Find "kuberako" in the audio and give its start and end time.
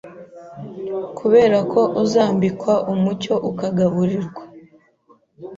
1.17-1.81